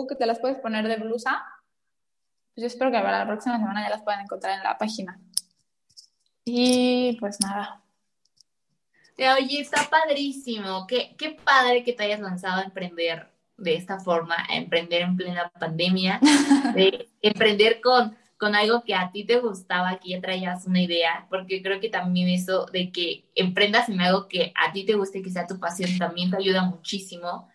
o 0.00 0.06
que 0.06 0.14
te 0.14 0.26
las 0.26 0.38
puedes 0.38 0.58
poner 0.58 0.86
de 0.86 0.96
blusa. 0.96 1.44
Pues 2.54 2.62
yo 2.62 2.66
espero 2.66 2.90
que 2.90 2.98
para 2.98 3.18
la 3.18 3.26
próxima 3.26 3.58
semana 3.58 3.82
ya 3.82 3.90
las 3.90 4.02
puedan 4.02 4.20
encontrar 4.20 4.56
en 4.56 4.64
la 4.64 4.78
página. 4.78 5.20
Y 6.44 7.16
pues 7.18 7.40
nada. 7.40 7.82
Oye, 9.18 9.60
está 9.60 9.88
padrísimo. 9.88 10.86
Qué, 10.86 11.14
qué 11.18 11.30
padre 11.30 11.82
que 11.82 11.92
te 11.92 12.04
hayas 12.04 12.20
lanzado 12.20 12.60
a 12.60 12.64
emprender 12.64 13.28
de 13.56 13.74
esta 13.74 13.98
forma, 13.98 14.36
a 14.48 14.56
emprender 14.56 15.02
en 15.02 15.16
plena 15.16 15.50
pandemia, 15.58 16.20
de 16.74 17.08
emprender 17.22 17.80
con, 17.80 18.16
con 18.36 18.54
algo 18.54 18.84
que 18.84 18.94
a 18.94 19.10
ti 19.10 19.24
te 19.24 19.38
gustaba, 19.38 19.98
que 19.98 20.10
ya 20.10 20.20
traías 20.20 20.66
una 20.66 20.82
idea, 20.82 21.26
porque 21.30 21.62
creo 21.62 21.80
que 21.80 21.88
también 21.88 22.28
eso 22.28 22.66
de 22.66 22.92
que 22.92 23.24
emprendas 23.34 23.88
en 23.88 24.00
algo 24.00 24.28
que 24.28 24.52
a 24.54 24.72
ti 24.72 24.84
te 24.84 24.94
guste, 24.94 25.22
que 25.22 25.30
sea 25.30 25.46
tu 25.46 25.58
pasión, 25.58 25.96
también 25.98 26.30
te 26.30 26.36
ayuda 26.36 26.62
muchísimo. 26.62 27.48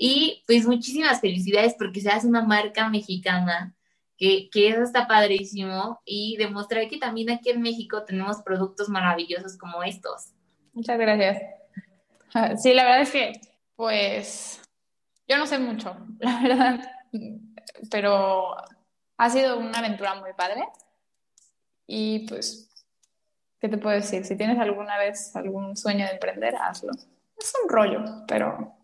Y 0.00 0.44
pues 0.46 0.64
muchísimas 0.64 1.20
felicidades 1.20 1.74
porque 1.76 2.00
seas 2.00 2.24
una 2.24 2.44
marca 2.44 2.88
mexicana 2.88 3.74
que, 4.16 4.48
eso 4.54 4.82
está 4.82 5.08
padrísimo 5.08 6.00
y 6.04 6.36
demostrar 6.36 6.88
que 6.88 6.98
también 6.98 7.30
aquí 7.30 7.50
en 7.50 7.60
México 7.60 8.04
tenemos 8.04 8.40
productos 8.42 8.88
maravillosos 8.88 9.58
como 9.58 9.82
estos. 9.82 10.32
Muchas 10.72 10.98
gracias. 11.00 11.42
Ah, 12.32 12.56
sí, 12.56 12.74
la 12.74 12.84
verdad 12.84 13.02
es 13.02 13.10
que, 13.10 13.32
pues, 13.74 14.60
yo 15.26 15.36
no 15.36 15.46
sé 15.46 15.58
mucho, 15.58 15.96
la 16.20 16.42
verdad, 16.42 16.90
pero 17.90 18.54
ha 19.16 19.30
sido 19.30 19.58
una 19.58 19.80
aventura 19.80 20.14
muy 20.14 20.32
padre 20.34 20.62
y 21.88 22.20
pues, 22.28 22.70
¿qué 23.60 23.68
te 23.68 23.78
puedo 23.78 23.96
decir? 23.96 24.24
Si 24.24 24.36
tienes 24.36 24.60
alguna 24.60 24.96
vez 24.96 25.34
algún 25.34 25.76
sueño 25.76 26.04
de 26.06 26.12
emprender, 26.12 26.54
hazlo. 26.54 26.92
Es 27.36 27.52
un 27.64 27.68
rollo, 27.68 28.04
pero, 28.28 28.77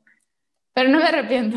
pero 0.74 0.90
no 0.90 0.98
me 0.98 1.04
arrepiento. 1.04 1.56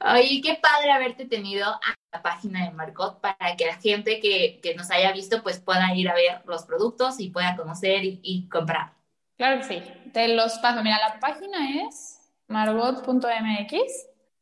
Oye, 0.00 0.40
qué 0.42 0.58
padre 0.60 0.90
haberte 0.90 1.26
tenido 1.26 1.66
a 1.66 1.94
la 2.12 2.22
página 2.22 2.64
de 2.64 2.70
Margot 2.72 3.20
para 3.20 3.56
que 3.56 3.66
la 3.66 3.76
gente 3.76 4.20
que, 4.20 4.74
nos 4.76 4.90
haya 4.90 5.12
visto 5.12 5.42
pues 5.42 5.60
pueda 5.60 5.94
ir 5.94 6.08
a 6.08 6.14
ver 6.14 6.42
los 6.46 6.64
productos 6.64 7.20
y 7.20 7.30
pueda 7.30 7.56
conocer 7.56 8.00
y, 8.02 8.48
comprar. 8.48 8.94
Claro 9.36 9.58
que 9.58 9.64
sí, 9.64 9.82
te 10.12 10.28
los 10.28 10.58
paso. 10.58 10.82
Mira, 10.82 10.98
la 10.98 11.18
página 11.18 11.82
es 11.82 12.20
margot.mx 12.48 13.72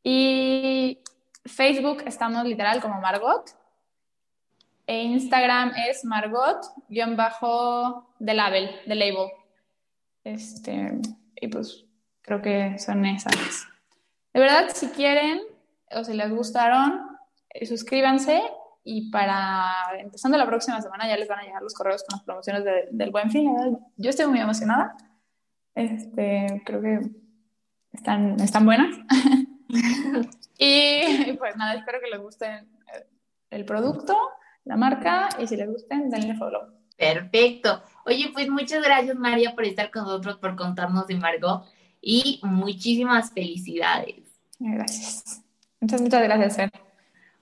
y 0.02 0.98
Facebook 1.44 2.02
estamos 2.06 2.44
literal 2.44 2.80
como 2.80 3.00
Margot 3.00 3.50
e 4.86 5.02
Instagram 5.02 5.72
es 5.88 6.04
Margot-de 6.04 7.04
label, 8.34 8.80
de 8.86 8.94
label. 8.94 9.28
Este, 10.24 11.00
y 11.40 11.48
pues 11.48 11.84
creo 12.22 12.40
que 12.40 12.78
son 12.78 13.04
esas. 13.04 13.66
De 14.32 14.40
verdad, 14.40 14.68
si 14.72 14.88
quieren 14.88 15.40
o 15.94 16.04
si 16.04 16.14
les 16.14 16.30
gustaron, 16.30 17.02
eh, 17.50 17.66
suscríbanse 17.66 18.42
y 18.84 19.10
para 19.10 19.74
empezando 19.98 20.38
la 20.38 20.46
próxima 20.46 20.80
semana 20.80 21.06
ya 21.06 21.16
les 21.16 21.28
van 21.28 21.40
a 21.40 21.42
llegar 21.42 21.62
los 21.62 21.74
correos 21.74 22.02
con 22.08 22.16
las 22.16 22.24
promociones 22.24 22.64
del 22.90 23.10
Buen 23.10 23.30
Fin. 23.30 23.78
Yo 23.96 24.10
estoy 24.10 24.26
muy 24.26 24.40
emocionada. 24.40 24.96
Este, 25.74 26.62
creo 26.64 26.80
que 26.80 27.00
están, 27.92 28.40
están 28.40 28.64
buenas. 28.64 28.96
y, 30.58 31.32
pues 31.34 31.56
nada, 31.56 31.74
espero 31.74 32.00
que 32.00 32.10
les 32.10 32.20
guste 32.20 32.66
el 33.50 33.64
producto, 33.64 34.16
la 34.64 34.76
marca 34.76 35.28
y 35.38 35.46
si 35.46 35.56
les 35.56 35.68
gusten, 35.68 36.10
denle 36.10 36.34
follow. 36.34 36.72
Perfecto. 36.96 37.82
Oye, 38.06 38.30
pues 38.32 38.48
muchas 38.48 38.82
gracias 38.82 39.16
María 39.16 39.54
por 39.54 39.64
estar 39.64 39.90
con 39.90 40.04
nosotros, 40.04 40.38
por 40.38 40.56
contarnos 40.56 41.06
de 41.06 41.16
Margot 41.16 41.64
y 42.02 42.40
muchísimas 42.42 43.32
felicidades. 43.32 44.24
Gracias. 44.58 45.42
Muchas, 45.80 46.02
muchas 46.02 46.22
gracias, 46.22 46.56
Fer. 46.56 46.70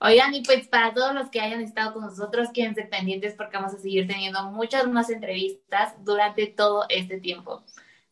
Oigan, 0.03 0.35
y 0.35 0.43
pues 0.43 0.67
para 0.69 0.95
todos 0.95 1.15
los 1.15 1.29
que 1.29 1.41
hayan 1.41 1.61
estado 1.61 1.93
con 1.93 2.03
nosotros, 2.03 2.49
quédense 2.55 2.85
pendientes 2.85 3.35
porque 3.35 3.57
vamos 3.57 3.75
a 3.75 3.79
seguir 3.79 4.07
teniendo 4.07 4.51
muchas 4.51 4.87
más 4.87 5.11
entrevistas 5.11 5.95
durante 6.05 6.47
todo 6.47 6.87
este 6.89 7.19
tiempo. 7.21 7.65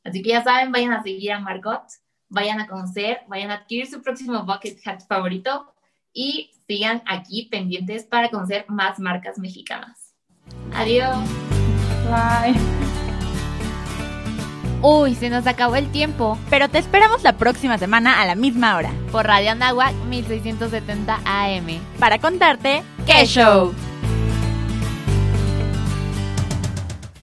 Así 0.04 0.22
que 0.22 0.30
ya 0.30 0.42
saben, 0.42 0.72
vayan 0.72 0.92
a 0.92 1.02
seguir 1.02 1.32
a 1.32 1.40
Margot, 1.40 1.82
vayan 2.28 2.60
a 2.60 2.66
conocer, 2.66 3.20
vayan 3.28 3.50
a 3.50 3.54
adquirir 3.54 3.86
su 3.86 4.02
próximo 4.02 4.44
bucket 4.44 4.78
hat 4.86 5.00
favorito 5.06 5.72
y 6.12 6.50
sigan 6.66 7.02
aquí 7.06 7.48
pendientes 7.50 8.04
para 8.04 8.28
conocer 8.28 8.66
más 8.68 8.98
marcas 8.98 9.38
mexicanas. 9.38 10.14
Adiós. 10.74 11.16
Bye. 12.10 12.87
Uy, 14.82 15.14
se 15.14 15.28
nos 15.28 15.46
acabó 15.46 15.76
el 15.76 15.90
tiempo, 15.90 16.38
pero 16.50 16.68
te 16.68 16.78
esperamos 16.78 17.22
la 17.22 17.32
próxima 17.32 17.78
semana 17.78 18.20
a 18.20 18.26
la 18.26 18.34
misma 18.34 18.76
hora. 18.76 18.92
Por 19.10 19.26
Radio 19.26 19.50
Anáhuac 19.50 19.94
1670 20.08 21.20
AM 21.24 21.80
para 21.98 22.18
contarte 22.18 22.82
qué 23.06 23.26
show. 23.26 23.72